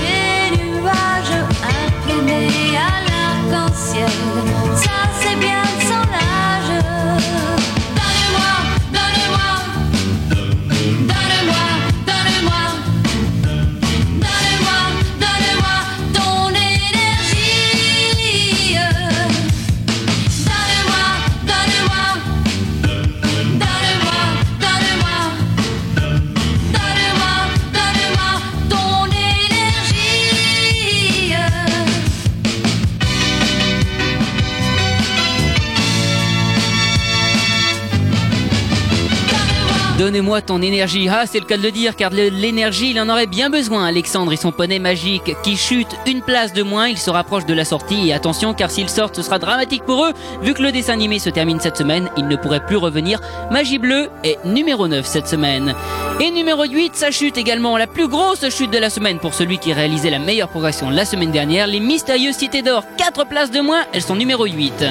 [40.04, 41.08] Donnez-moi ton énergie.
[41.08, 43.86] Ah, c'est le cas de le dire, car l'énergie, il en aurait bien besoin.
[43.86, 46.88] Alexandre et son poney magique qui chute une place de moins.
[46.88, 48.08] Il se rapproche de la sortie.
[48.08, 50.12] Et attention, car s'ils sortent, ce sera dramatique pour eux.
[50.42, 53.18] Vu que le dessin animé se termine cette semaine, ils ne pourraient plus revenir.
[53.50, 55.74] Magie Bleue est numéro 9 cette semaine.
[56.20, 57.78] Et numéro 8, ça chute également.
[57.78, 61.06] La plus grosse chute de la semaine pour celui qui réalisait la meilleure progression la
[61.06, 61.66] semaine dernière.
[61.66, 62.84] Les mystérieuses cités d'or.
[62.98, 63.84] 4 places de moins.
[63.94, 64.84] Elles sont numéro 8.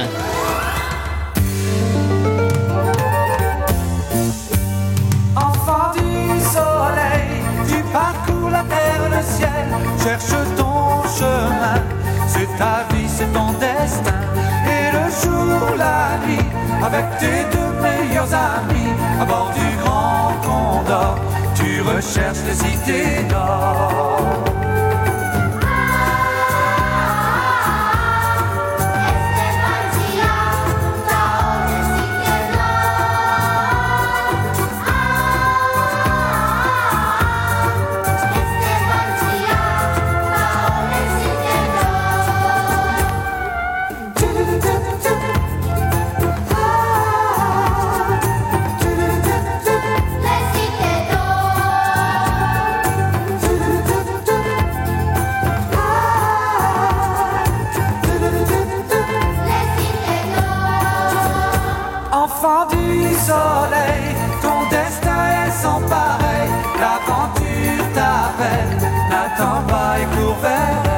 [10.03, 11.79] Cherche ton chemin.
[12.27, 14.19] C'est ta vie, c'est ton destin.
[14.75, 16.47] Et le jour, la nuit,
[16.83, 21.17] avec tes deux meilleurs amis, à bord du grand condor,
[21.55, 24.52] tu recherches les cités d'or.
[69.33, 70.92] N'attends pas et cours vers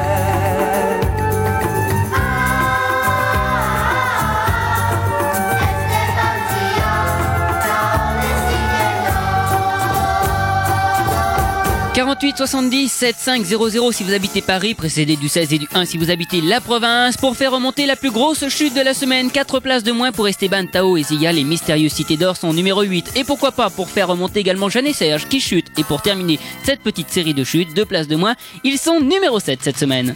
[12.06, 15.98] 48 70 75 00 si vous habitez Paris, précédé du 16 et du 1 si
[15.98, 17.16] vous habitez la province.
[17.16, 20.28] Pour faire remonter la plus grosse chute de la semaine, 4 places de moins pour
[20.28, 23.14] Esteban, Tao et Zia, les mystérieuses cités d'or sont numéro 8.
[23.16, 25.76] Et pourquoi pas pour faire remonter également Jeanne et Serge qui chutent.
[25.80, 29.40] Et pour terminer cette petite série de chutes, 2 places de moins, ils sont numéro
[29.40, 30.14] 7 cette semaine.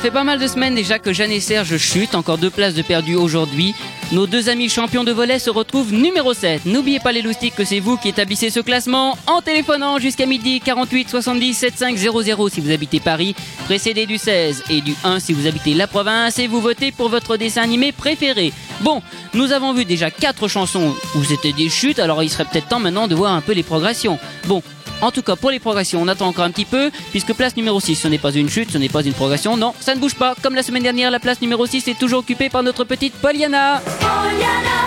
[0.00, 2.80] Fait pas mal de semaines déjà que Jeanne et Serge chutent, encore deux places de
[2.80, 3.74] perdu aujourd'hui.
[4.12, 6.64] Nos deux amis champions de volet se retrouvent numéro 7.
[6.64, 10.60] N'oubliez pas les loustiques que c'est vous qui établissez ce classement en téléphonant jusqu'à midi
[10.60, 13.34] 48 70 75 00 si vous habitez Paris,
[13.66, 17.10] précédé du 16 et du 1 si vous habitez la province et vous votez pour
[17.10, 18.54] votre dessin animé préféré.
[18.80, 19.02] Bon,
[19.34, 22.80] nous avons vu déjà quatre chansons où c'était des chutes, alors il serait peut-être temps
[22.80, 24.18] maintenant de voir un peu les progressions.
[24.46, 24.62] Bon,
[25.00, 27.80] en tout cas, pour les progressions, on attend encore un petit peu, puisque place numéro
[27.80, 30.14] 6, ce n'est pas une chute, ce n'est pas une progression, non, ça ne bouge
[30.14, 30.34] pas.
[30.42, 33.80] Comme la semaine dernière, la place numéro 6 est toujours occupée par notre petite Poliana.
[34.00, 34.80] Poliana,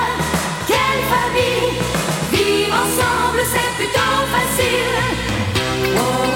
[0.67, 1.77] quelle famille
[2.31, 3.99] Vivre ensemble, c'est plutôt
[4.33, 5.01] facile.
[5.97, 6.32] Oh,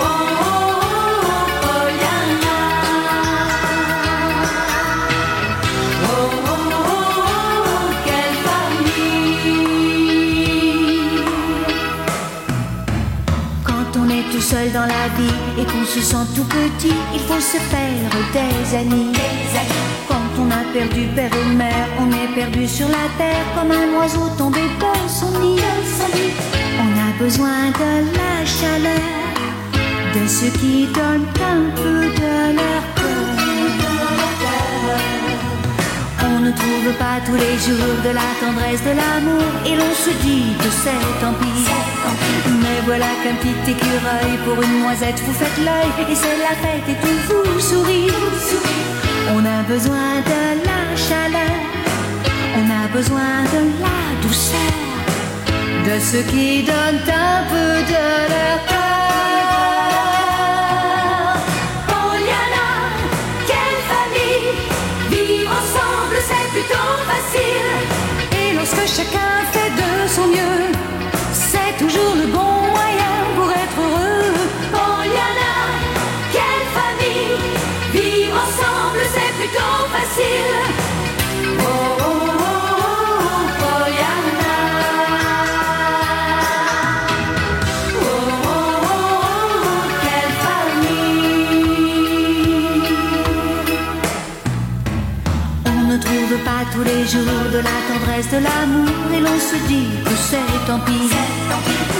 [14.48, 18.78] seul dans la vie et qu'on se sent tout petit, il faut se faire des
[18.78, 19.12] amis.
[20.08, 24.00] Quand on a perdu père et mère, on est perdu sur la terre comme un
[24.00, 25.60] oiseau tombé de son nid.
[26.80, 29.34] On a besoin de la chaleur,
[30.16, 32.97] de ceux qui donnent un peu de leur
[36.48, 39.48] ne trouve pas tous les jours de la tendresse, de l'amour.
[39.66, 41.66] Et l'on se dit que c'est tant pis.
[42.62, 45.92] Mais voilà qu'un petit écureuil Pour une noisette vous faites l'œil.
[46.12, 48.12] Et c'est la fête et tout vous sourit.
[49.36, 51.58] On a besoin de la chaleur.
[52.60, 54.74] On a besoin de la douceur.
[55.88, 58.77] De ceux qui donnent un peu de leur
[68.98, 70.72] chacun fait de son mieux,
[71.32, 74.34] c'est toujours le bon moyen pour être heureux.
[74.72, 75.54] Poliana,
[76.34, 77.38] quelle famille
[77.94, 80.87] Vivre ensemble, c'est plutôt facile.
[98.26, 101.12] De l'amour, et l'on se dit que c'est tant pis.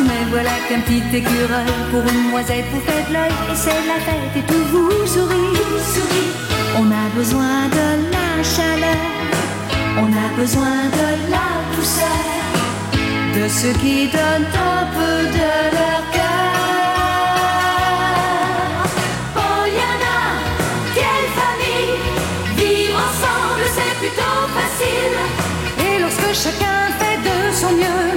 [0.02, 4.36] Mais voilà qu'un petit écureuil pour une noisette vous faites l'œil, et c'est la fête
[4.36, 5.60] et tout vous sourit.
[6.80, 9.06] On a besoin de la chaleur,
[10.00, 12.24] on a besoin de la douceur,
[13.36, 15.87] de ceux qui donnent un peu de
[26.44, 28.17] chacun fait de son mieux,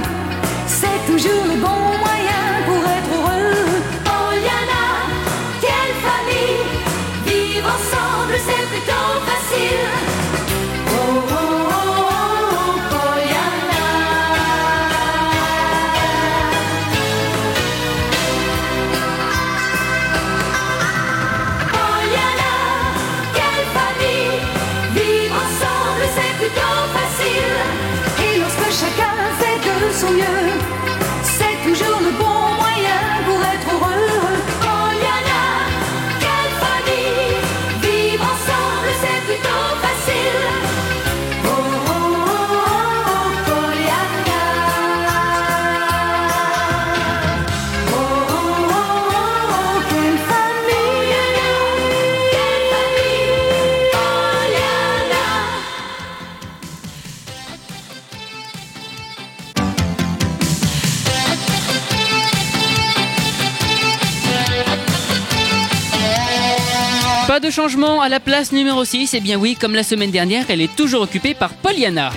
[67.50, 70.74] changement à la place numéro 6, et bien oui, comme la semaine dernière, elle est
[70.74, 72.10] toujours occupée par Poliana.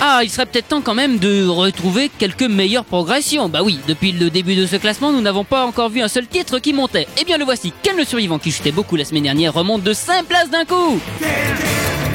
[0.00, 3.48] Ah, il serait peut-être temps quand même de retrouver quelques meilleures progressions.
[3.48, 6.26] Bah oui, depuis le début de ce classement, nous n'avons pas encore vu un seul
[6.26, 7.08] titre qui montait.
[7.20, 9.92] Eh bien le voici, Ken le survivant qui chutait beaucoup la semaine dernière remonte de
[9.92, 11.00] 5 places d'un coup.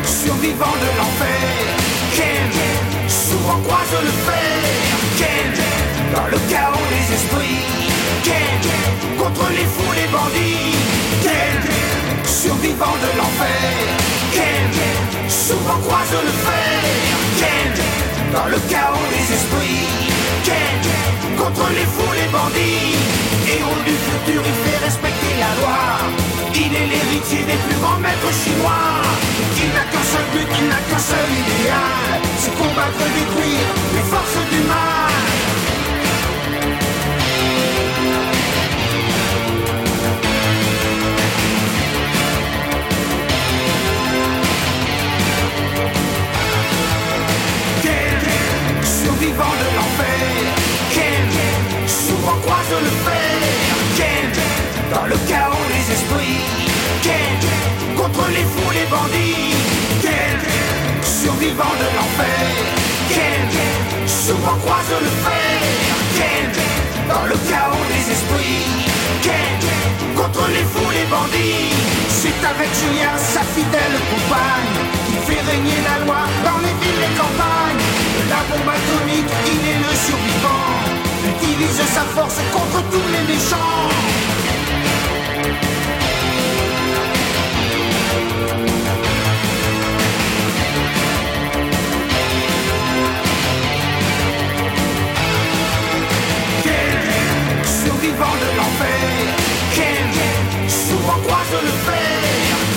[0.04, 1.50] survivant de l'enfer.
[2.16, 4.62] Ken, souvent croise le fer.
[5.18, 7.58] Ken, dans le chaos des esprits.
[9.18, 11.81] Contre les fous, les bandits.
[12.42, 13.70] Survivant de l'enfer.
[14.34, 14.70] Ken,
[15.30, 16.82] souvent croise le fer.
[17.40, 17.70] Ken,
[18.34, 19.86] dans le chaos des esprits.
[20.48, 20.82] Ken,
[21.38, 22.98] contre les fous, les bandits.
[23.46, 25.82] Héros du futur, il fait respecter la loi.
[26.64, 28.90] Il est l'héritier des plus grands maîtres chinois.
[29.62, 32.18] Il n'a qu'un seul but, il n'a qu'un seul idéal.
[32.42, 35.31] C'est combattre détruire les forces du mal.
[54.94, 56.42] Dans le chaos des esprits.
[57.02, 57.40] Quel
[57.96, 59.56] contre les fous, les bandits.
[60.02, 60.38] Quel
[61.04, 62.48] survivant de l'enfer.
[63.10, 65.60] Quel souvent croise le fer.
[66.18, 66.52] Quel
[67.08, 68.68] dans le chaos des esprits.
[69.26, 69.60] Quel
[70.16, 71.72] contre les fous, les bandits.
[72.10, 74.74] C'est avec Julien, sa fidèle compagne,
[75.08, 77.86] qui fait régner la loi dans les villes et campagnes.
[78.30, 81.11] La bombe atomique, il est le survivant.
[81.24, 83.58] Utilise sa force contre tous les méchants.
[97.64, 98.88] Survivant de l'enfer.
[99.76, 102.22] Quel souvent croise le fer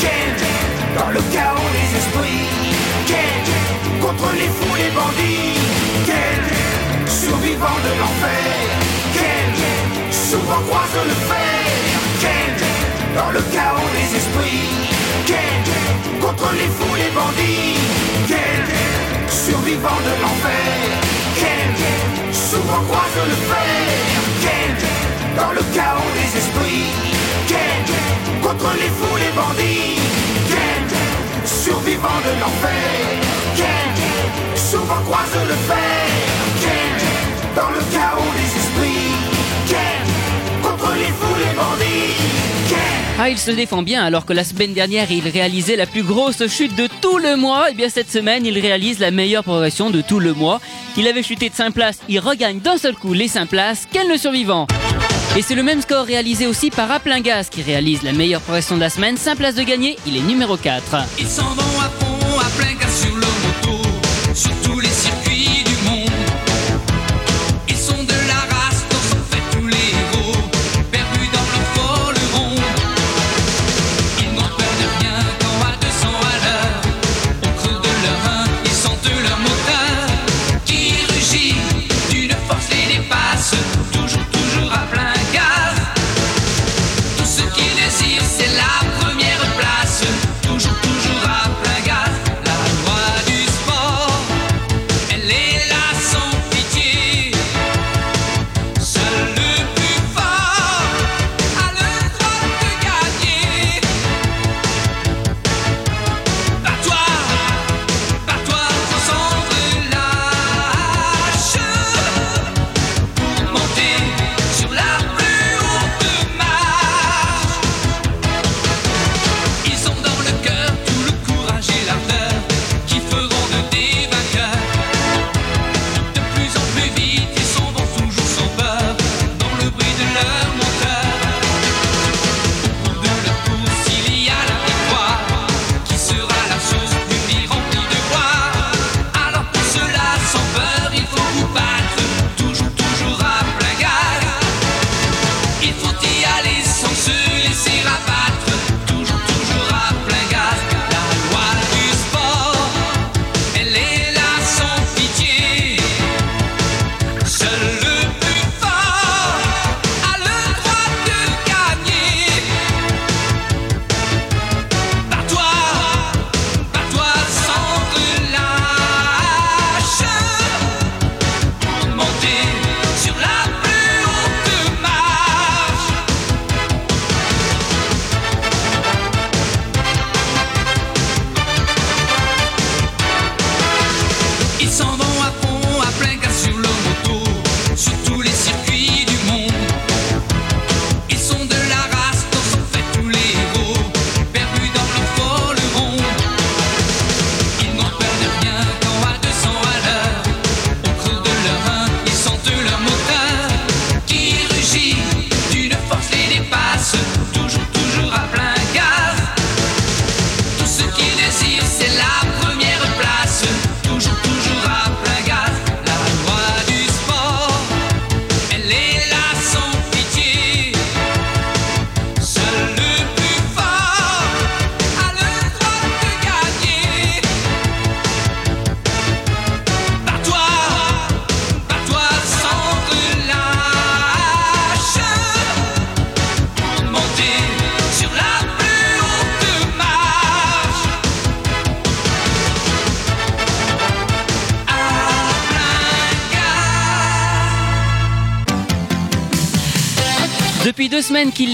[0.01, 2.47] Quel dans le chaos des esprits.
[3.07, 5.55] Quel contre les fous, les bandits
[7.35, 8.55] survivant de l'enfer.
[9.13, 11.67] Quel souvent croise le fer.
[12.21, 12.55] Quel
[13.17, 14.71] dans le chaos des esprits.
[15.27, 15.65] Quel
[16.21, 17.79] contre les fous, les bandits.
[18.29, 18.65] Quel
[19.29, 20.75] survivant de l'enfer.
[21.41, 21.73] Quel
[22.33, 23.79] souvent croise le fer.
[24.45, 24.77] Quel
[25.39, 26.93] dans le chaos des esprits.
[27.51, 27.85] Quel
[28.47, 29.99] contre les fous, les bandits.
[30.53, 32.91] Quel survivant de l'enfer.
[33.57, 36.34] Quel souvent croise le fer
[37.55, 39.15] dans le chaos des esprits
[40.63, 42.15] contre les fous, les bandits?
[43.19, 46.49] Ah, il se défend bien alors que la semaine dernière il réalisait la plus grosse
[46.49, 47.71] chute de tout le mois.
[47.71, 50.61] Et bien cette semaine il réalise la meilleure progression de tout le mois.
[50.97, 53.87] Il avait chuté de 5 places, il regagne d'un seul coup les 5 places.
[53.93, 54.67] Quel le survivant
[55.37, 58.81] Et c'est le même score réalisé aussi par Aplingas qui réalise la meilleure progression de
[58.81, 59.17] la semaine.
[59.17, 60.83] 5 places de gagné, il est numéro 4.
[61.21, 62.04] Ils s'en vont à fond, à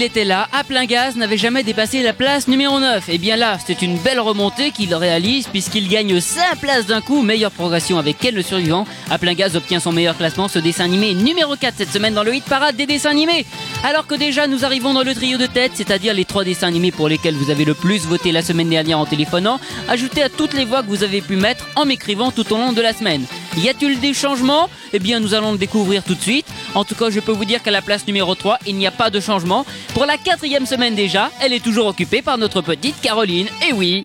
[0.01, 3.07] qu'il était là, à plein gaz, n'avait jamais dépassé la place numéro 9.
[3.09, 7.21] Et bien là, c'est une belle remontée qu'il réalise puisqu'il gagne 5 places d'un coup.
[7.21, 8.87] Meilleure progression avec Ken le survivant.
[9.11, 12.23] À plein gaz obtient son meilleur classement, ce dessin animé numéro 4 cette semaine dans
[12.23, 13.45] le hit parade des dessins animés.
[13.83, 16.91] Alors que déjà nous arrivons dans le trio de tête, c'est-à-dire les trois dessins animés
[16.91, 20.53] pour lesquels vous avez le plus voté la semaine dernière en téléphonant, ajoutez à toutes
[20.53, 23.25] les voix que vous avez pu mettre en m'écrivant tout au long de la semaine.
[23.57, 24.69] Y a-t-il des changements?
[24.93, 26.45] Eh bien, nous allons le découvrir tout de suite.
[26.73, 28.91] En tout cas, je peux vous dire qu'à la place numéro 3, il n'y a
[28.91, 29.65] pas de changement.
[29.93, 33.47] Pour la quatrième semaine déjà, elle est toujours occupée par notre petite Caroline.
[33.67, 34.03] Et oui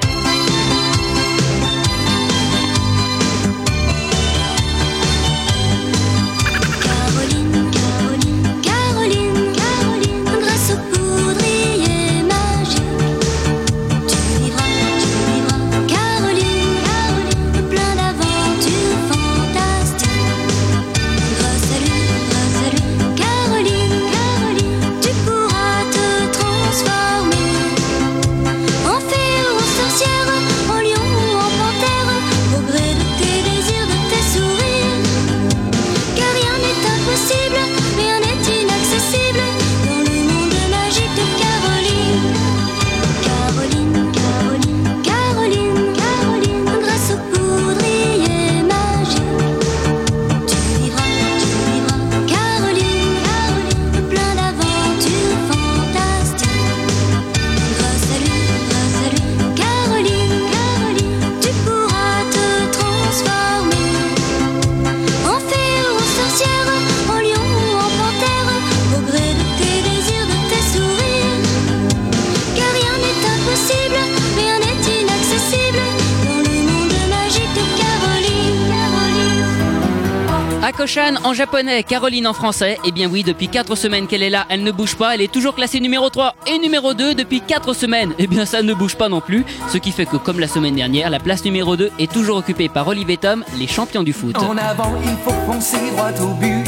[81.26, 82.78] en japonais, Caroline en français.
[82.84, 85.32] Eh bien oui, depuis 4 semaines qu'elle est là, elle ne bouge pas, elle est
[85.32, 88.14] toujours classée numéro 3 et numéro 2 depuis 4 semaines.
[88.18, 90.76] Eh bien ça ne bouge pas non plus, ce qui fait que comme la semaine
[90.76, 94.36] dernière, la place numéro 2 est toujours occupée par Olivier Tom, les champions du foot.
[94.36, 96.64] En avant, il faut foncer droit au but.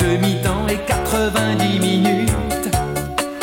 [0.00, 2.30] Demi-temps et 90 minutes.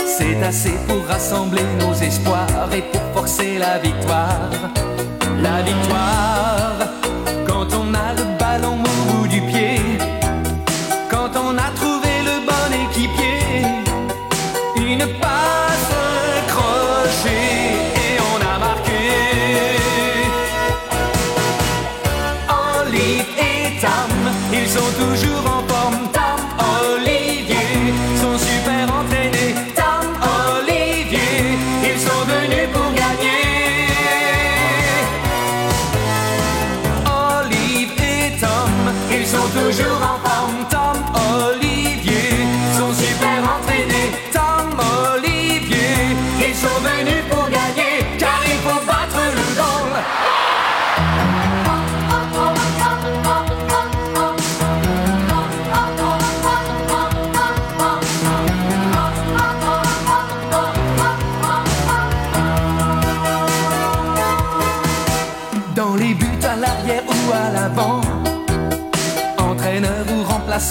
[0.05, 4.51] C'est assez pour rassembler nos espoirs et pour forcer la victoire.
[5.41, 6.75] La victoire,
[7.47, 8.30] quand on a le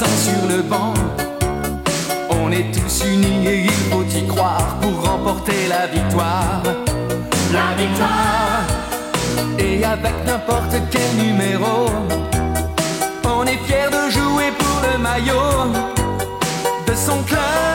[0.07, 0.95] sur le banc,
[2.31, 6.63] on est tous unis et il faut y croire pour remporter la victoire.
[7.53, 8.63] La victoire,
[9.59, 11.87] et avec n'importe quel numéro,
[13.25, 15.73] on est fier de jouer pour le maillot
[16.87, 17.70] de son club,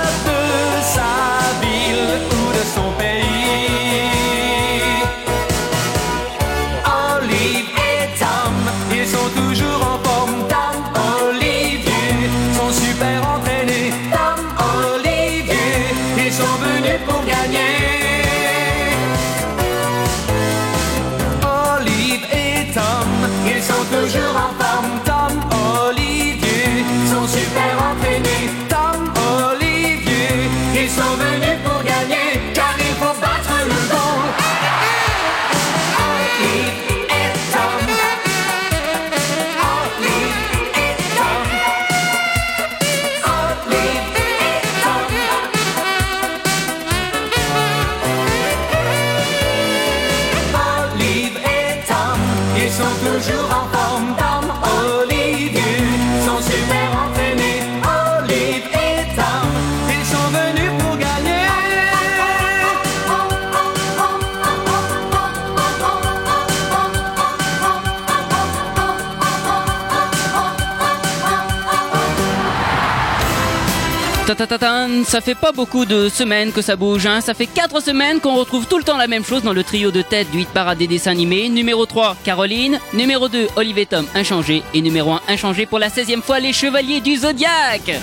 [74.37, 77.21] ça fait pas beaucoup de semaines que ça bouge, hein.
[77.21, 79.91] Ça fait 4 semaines qu'on retrouve tout le temps la même chose dans le trio
[79.91, 81.49] de tête du hit parade des dessins animés.
[81.49, 82.79] Numéro 3, Caroline.
[82.93, 84.63] Numéro 2, Olivier Tom, inchangé.
[84.73, 87.99] Et numéro 1, inchangé pour la 16e fois, les Chevaliers du Zodiaque.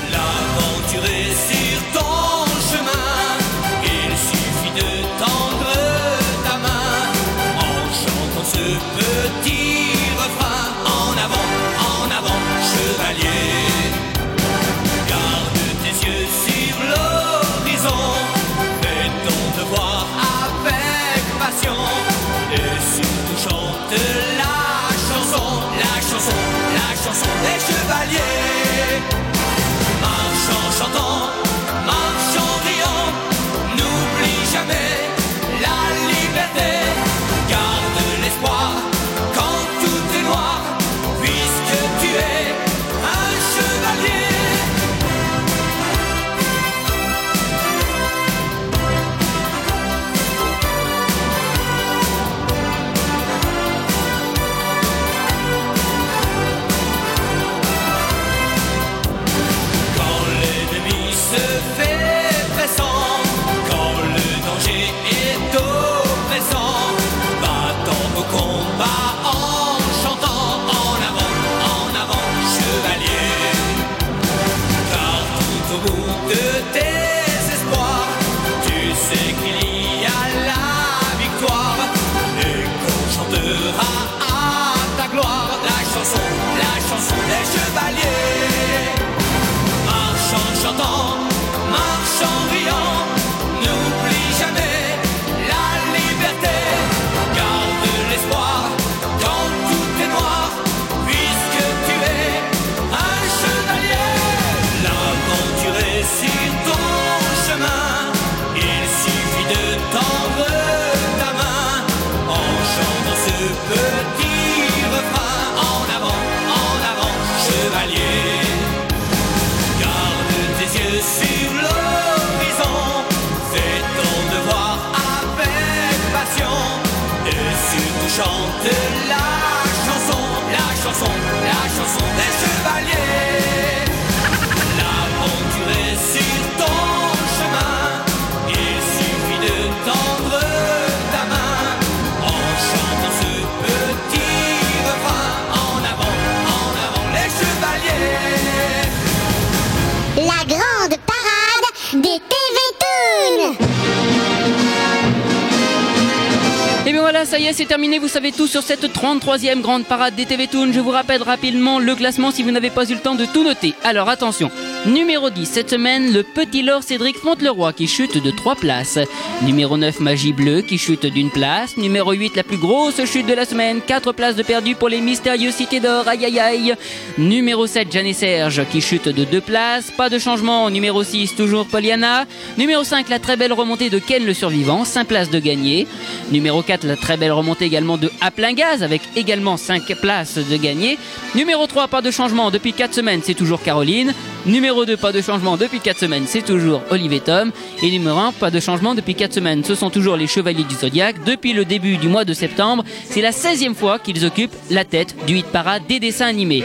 [157.46, 157.98] Est, c'est terminé.
[157.98, 160.72] Vous savez tout sur cette 33e grande parade des TV Toon.
[160.72, 163.44] Je vous rappelle rapidement le classement si vous n'avez pas eu le temps de tout
[163.44, 163.74] noter.
[163.84, 164.50] Alors attention.
[164.84, 168.98] Numéro 10, cette semaine, le petit Lord Cédric Fonteleroy qui chute de 3 places.
[169.42, 171.76] Numéro 9, Magie Bleue qui chute d'une place.
[171.76, 175.00] Numéro 8, la plus grosse chute de la semaine, 4 places de perdu pour les
[175.00, 176.08] mystérieux Cités d'Or.
[176.08, 176.74] Aïe aïe aïe.
[177.16, 179.92] Numéro 7, Jeanne Serge qui chute de 2 places.
[179.96, 180.68] Pas de changement.
[180.68, 182.26] Numéro 6, toujours Poliana.
[182.58, 185.86] Numéro 5, la très belle remontée de Ken le survivant, 5 places de gagné.
[186.32, 190.38] Numéro 4, la très belle remontée également de À plein gaz avec également 5 places
[190.38, 190.98] de gagné.
[191.36, 194.12] Numéro 3, pas de changement depuis 4 semaines, c'est toujours Caroline.
[194.44, 197.52] Numéro 2, pas de changement depuis 4 semaines, c'est toujours Olivier Tom.
[197.80, 200.74] Et numéro 1, pas de changement depuis 4 semaines, ce sont toujours les Chevaliers du
[200.74, 201.22] Zodiaque.
[201.24, 205.14] Depuis le début du mois de septembre, c'est la 16e fois qu'ils occupent la tête
[205.26, 206.64] du hit parade des dessins animés.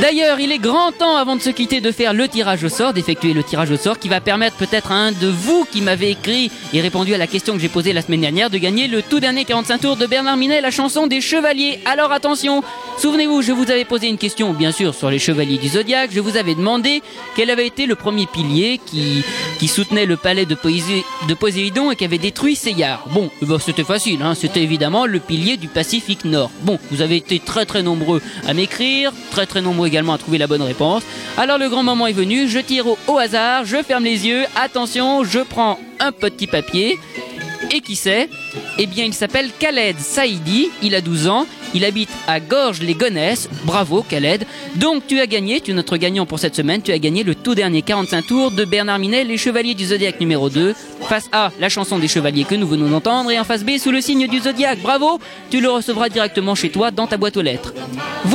[0.00, 2.94] D'ailleurs, il est grand temps avant de se quitter de faire le tirage au sort,
[2.94, 6.10] d'effectuer le tirage au sort qui va permettre peut-être à un de vous qui m'avez
[6.10, 9.02] écrit et répondu à la question que j'ai posée la semaine dernière de gagner le
[9.02, 11.80] tout dernier 45 tours de Bernard Minet, la chanson des Chevaliers.
[11.84, 12.62] Alors attention,
[12.98, 16.36] souvenez-vous, je vous avais posé une question bien sûr sur les Chevaliers du Je vous
[16.36, 17.02] avais demandé
[17.36, 20.54] quel avait été le premier pilier qui, soutenait le palais de,
[21.34, 23.04] Poséidon et qui avait détruit Seyar.
[23.12, 26.50] Bon, eh ben, c'était facile, hein, c'était évidemment le pilier du Pacifique Nord.
[26.62, 30.38] Bon, vous avez été très très nombreux à m'écrire, très très nombreux également à trouver
[30.38, 31.02] la bonne réponse.
[31.38, 35.24] Alors le grand moment est venu, je tire au hasard, je ferme les yeux, attention,
[35.24, 36.98] je prends un petit papier.
[37.72, 38.28] Et qui c'est
[38.78, 43.48] Eh bien, il s'appelle Khaled Saïdi, il a 12 ans, il habite à Gorges-les-Gonesse.
[43.64, 44.44] Bravo, Khaled.
[44.74, 47.36] Donc, tu as gagné, tu es notre gagnant pour cette semaine, tu as gagné le
[47.36, 50.74] tout dernier 45 tours de Bernard Minet, Les Chevaliers du Zodiaque numéro 2.
[51.02, 53.92] Face A, la chanson des Chevaliers que nous venons d'entendre, et en face B, sous
[53.92, 54.80] le signe du Zodiaque.
[54.80, 57.72] Bravo, tu le recevras directement chez toi dans ta boîte aux lettres.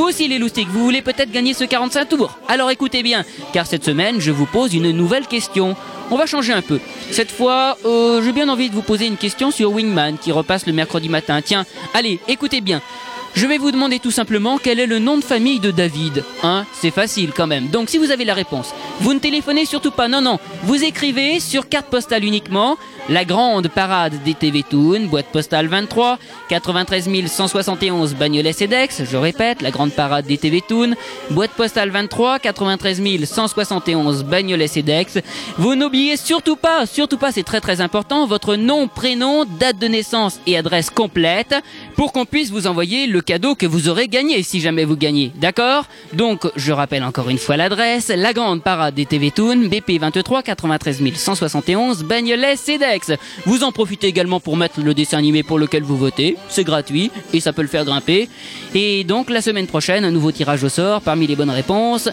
[0.06, 3.66] Vous aussi, les loustiques, vous voulez peut-être gagner ce 45 tours Alors écoutez bien, car
[3.66, 5.74] cette semaine, je vous pose une nouvelle question.
[6.12, 6.78] On va changer un peu.
[7.10, 10.64] Cette fois, euh, j'ai bien envie de vous poser une question sur Wingman qui repasse
[10.66, 11.42] le mercredi matin.
[11.42, 12.82] Tiens, allez, écoutez bien.
[13.36, 16.24] Je vais vous demander tout simplement quel est le nom de famille de David.
[16.42, 17.68] Hein C'est facile quand même.
[17.68, 20.08] Donc si vous avez la réponse, vous ne téléphonez surtout pas.
[20.08, 20.38] Non, non.
[20.62, 22.78] Vous écrivez sur carte postale uniquement
[23.08, 26.18] la grande parade des TV Toon, boîte postale 23,
[26.48, 29.04] 93 171 Bagnolet-Cedex.
[29.04, 30.94] Je répète, la grande parade des TV Toon,
[31.30, 35.18] boîte postale 23, 93 171 Bagnolet-Cedex.
[35.58, 39.86] Vous n'oubliez surtout pas, surtout pas, c'est très très important, votre nom, prénom, date de
[39.88, 41.54] naissance et adresse complète
[41.96, 45.32] pour qu'on puisse vous envoyer le cadeau que vous aurez gagné si jamais vous gagnez.
[45.34, 45.86] D'accord?
[46.14, 50.42] Donc, je rappelle encore une fois l'adresse, la grande parade des TV Toon, BP 23
[50.42, 53.12] 93 171 Bagnolet Cedex.
[53.44, 56.36] Vous en profitez également pour mettre le dessin animé pour lequel vous votez.
[56.48, 58.28] C'est gratuit et ça peut le faire grimper.
[58.74, 62.08] Et donc, la semaine prochaine, un nouveau tirage au sort parmi les bonnes réponses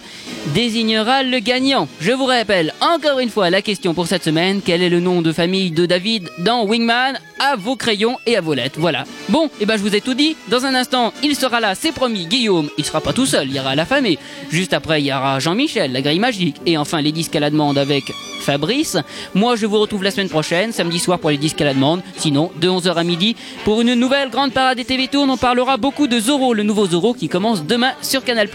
[0.54, 1.88] désignera le gagnant.
[2.00, 4.62] Je vous rappelle encore une fois la question pour cette semaine.
[4.64, 7.20] Quel est le nom de famille de David dans Wingman?
[7.40, 8.80] À vos crayons et à vos lettres.
[8.80, 9.04] Voilà.
[9.28, 10.38] Bon, et ben je vous ai tout dit.
[10.50, 12.70] Dans un instant, il sera là, c'est promis, Guillaume.
[12.78, 14.18] Il sera pas tout seul, il y aura la famille.
[14.50, 16.58] Juste après, il y aura Jean-Michel, la grille magique.
[16.66, 18.98] Et enfin, les disques à la demande avec Fabrice.
[19.34, 22.02] Moi, je vous retrouve la semaine prochaine, samedi soir pour les disques à la demande.
[22.18, 25.78] Sinon, de 11h à midi, pour une nouvelle grande parade des TV Tours, on parlera
[25.78, 28.50] beaucoup de Zorro, le nouveau Zorro qui commence demain sur Canal+,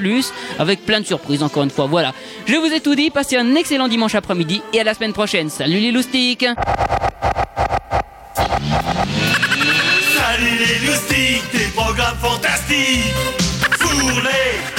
[0.59, 1.86] avec plein de surprises encore une fois.
[1.86, 2.14] Voilà.
[2.46, 5.51] Je vous ai tout dit, passez un excellent dimanche après-midi et à la semaine prochaine.
[5.51, 6.46] Salut les loustiques
[10.41, 13.12] les loustiques, des programmes fantastiques.
[13.80, 14.77] Fourlez